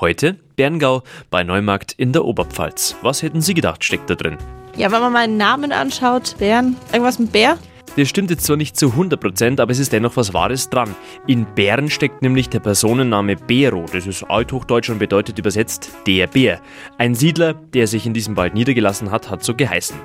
Heute 0.00 0.36
Berngau 0.54 1.02
bei 1.28 1.42
Neumarkt 1.42 1.92
in 1.92 2.12
der 2.12 2.24
Oberpfalz. 2.24 2.94
Was 3.02 3.24
hätten 3.24 3.40
Sie 3.40 3.52
gedacht, 3.52 3.82
steckt 3.82 4.08
da 4.08 4.14
drin? 4.14 4.38
Ja, 4.76 4.92
wenn 4.92 5.00
man 5.00 5.12
mal 5.12 5.24
einen 5.24 5.36
Namen 5.36 5.72
anschaut, 5.72 6.36
Bären, 6.38 6.76
irgendwas 6.92 7.18
mit 7.18 7.32
Bär? 7.32 7.58
Das 7.96 8.08
stimmt 8.08 8.30
jetzt 8.30 8.44
zwar 8.44 8.56
nicht 8.56 8.76
zu 8.76 8.90
100%, 8.90 9.60
aber 9.60 9.72
es 9.72 9.80
ist 9.80 9.92
dennoch 9.92 10.16
was 10.16 10.32
Wahres 10.32 10.70
dran. 10.70 10.94
In 11.26 11.46
Bern 11.56 11.90
steckt 11.90 12.22
nämlich 12.22 12.48
der 12.48 12.60
Personenname 12.60 13.34
Bero. 13.34 13.86
Das 13.92 14.06
ist 14.06 14.22
althochdeutsch 14.22 14.88
und 14.88 15.00
bedeutet 15.00 15.36
übersetzt 15.36 15.90
der 16.06 16.28
Bär. 16.28 16.60
Ein 16.98 17.16
Siedler, 17.16 17.54
der 17.54 17.88
sich 17.88 18.06
in 18.06 18.14
diesem 18.14 18.36
Wald 18.36 18.54
niedergelassen 18.54 19.10
hat, 19.10 19.30
hat 19.30 19.42
so 19.42 19.52
geheißen. 19.52 19.96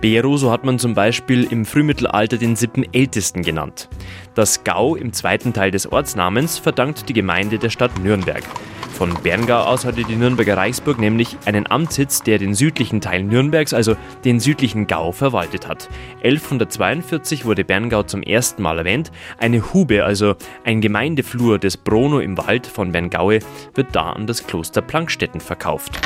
Bero, 0.00 0.38
so 0.38 0.50
hat 0.50 0.64
man 0.64 0.78
zum 0.78 0.94
Beispiel 0.94 1.44
im 1.44 1.66
Frühmittelalter 1.66 2.38
den 2.38 2.56
Sippenältesten 2.56 3.42
genannt. 3.42 3.90
Das 4.34 4.64
Gau 4.64 4.96
im 4.96 5.12
zweiten 5.12 5.52
Teil 5.52 5.72
des 5.72 5.92
Ortsnamens 5.92 6.58
verdankt 6.58 7.10
die 7.10 7.12
Gemeinde 7.12 7.58
der 7.58 7.68
Stadt 7.68 8.02
Nürnberg. 8.02 8.44
Von 9.02 9.20
Berngau 9.20 9.62
aus 9.64 9.84
hatte 9.84 10.04
die 10.04 10.14
Nürnberger 10.14 10.56
Reichsburg 10.56 11.00
nämlich 11.00 11.36
einen 11.44 11.68
Amtssitz, 11.68 12.22
der 12.22 12.38
den 12.38 12.54
südlichen 12.54 13.00
Teil 13.00 13.24
Nürnbergs, 13.24 13.74
also 13.74 13.96
den 14.24 14.38
südlichen 14.38 14.86
Gau, 14.86 15.10
verwaltet 15.10 15.66
hat. 15.66 15.88
1142 16.22 17.44
wurde 17.44 17.64
Berngau 17.64 18.04
zum 18.04 18.22
ersten 18.22 18.62
Mal 18.62 18.78
erwähnt. 18.78 19.10
Eine 19.38 19.74
Hube, 19.74 20.04
also 20.04 20.36
ein 20.62 20.80
Gemeindeflur 20.80 21.58
des 21.58 21.78
Brono 21.78 22.20
im 22.20 22.38
Wald 22.38 22.64
von 22.64 22.92
Berngaue, 22.92 23.40
wird 23.74 23.88
da 23.90 24.10
an 24.12 24.28
das 24.28 24.46
Kloster 24.46 24.82
Plankstetten 24.82 25.40
verkauft. 25.40 25.98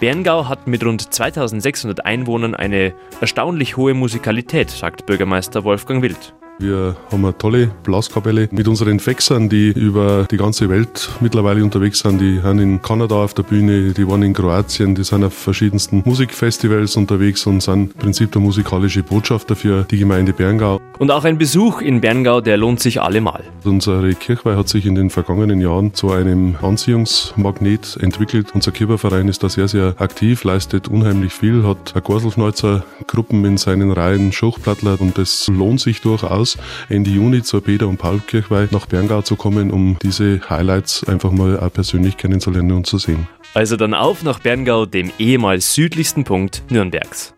Berngau 0.00 0.46
hat 0.46 0.66
mit 0.66 0.84
rund 0.84 1.14
2600 1.14 2.04
Einwohnern 2.04 2.54
eine 2.54 2.92
erstaunlich 3.18 3.78
hohe 3.78 3.94
Musikalität, 3.94 4.68
sagt 4.68 5.06
Bürgermeister 5.06 5.64
Wolfgang 5.64 6.02
Wild. 6.02 6.34
Wir 6.58 6.96
haben 7.12 7.22
eine 7.22 7.36
tolle 7.36 7.70
Blaskapelle 7.82 8.48
mit 8.50 8.66
unseren 8.66 8.98
Fexern, 8.98 9.50
die 9.50 9.72
über 9.72 10.26
die 10.30 10.38
ganze 10.38 10.70
Welt 10.70 11.10
mittlerweile 11.20 11.62
unterwegs 11.62 11.98
sind. 11.98 12.18
Die 12.18 12.40
sind 12.40 12.58
in 12.60 12.80
Kanada 12.80 13.16
auf 13.16 13.34
der 13.34 13.42
Bühne, 13.42 13.92
die 13.92 14.08
waren 14.08 14.22
in 14.22 14.32
Kroatien, 14.32 14.94
die 14.94 15.04
sind 15.04 15.22
auf 15.22 15.34
verschiedensten 15.34 16.02
Musikfestivals 16.06 16.96
unterwegs 16.96 17.46
und 17.46 17.62
sind 17.62 17.92
im 17.92 17.98
Prinzip 17.98 18.32
der 18.32 18.40
musikalische 18.40 19.02
Botschafter 19.02 19.54
für 19.54 19.82
die 19.82 19.98
Gemeinde 19.98 20.32
Berngau. 20.32 20.80
Und 20.98 21.10
auch 21.10 21.24
ein 21.24 21.36
Besuch 21.36 21.82
in 21.82 22.00
Berngau, 22.00 22.40
der 22.40 22.56
lohnt 22.56 22.80
sich 22.80 23.02
allemal. 23.02 23.44
Unsere 23.64 24.14
Kirchweih 24.14 24.56
hat 24.56 24.70
sich 24.70 24.86
in 24.86 24.94
den 24.94 25.10
vergangenen 25.10 25.60
Jahren 25.60 25.92
zu 25.92 26.10
einem 26.10 26.56
Anziehungsmagnet 26.62 27.98
entwickelt. 28.00 28.52
Unser 28.54 28.72
Kirchenverein 28.72 29.28
ist 29.28 29.42
da 29.42 29.50
sehr, 29.50 29.68
sehr 29.68 29.94
aktiv, 29.98 30.42
leistet 30.44 30.88
unheimlich 30.88 31.34
viel, 31.34 31.64
hat 31.64 31.92
eine 31.92 32.00
Gorselschneuzer 32.00 32.82
Gruppen 33.06 33.44
in 33.44 33.58
seinen 33.58 33.90
Reihen, 33.90 34.32
Schuchplattler 34.32 34.98
und 34.98 35.18
das 35.18 35.48
lohnt 35.48 35.80
sich 35.80 36.00
durchaus 36.00 36.45
aus, 36.46 36.58
Ende 36.88 37.10
Juni 37.10 37.42
zur 37.42 37.62
Peter- 37.62 37.88
und 37.88 37.96
Paul-Kirchweih 37.96 38.68
nach 38.70 38.86
Berngau 38.86 39.22
zu 39.22 39.36
kommen, 39.36 39.70
um 39.70 39.96
diese 40.02 40.40
Highlights 40.48 41.04
einfach 41.08 41.32
mal 41.32 41.58
auch 41.58 41.72
persönlich 41.72 42.16
kennenzulernen 42.16 42.72
und 42.72 42.86
zu 42.86 42.98
sehen. 42.98 43.26
Also 43.54 43.76
dann 43.76 43.94
auf 43.94 44.22
nach 44.22 44.38
Berngau, 44.38 44.86
dem 44.86 45.10
ehemals 45.18 45.74
südlichsten 45.74 46.24
Punkt 46.24 46.62
Nürnbergs. 46.70 47.35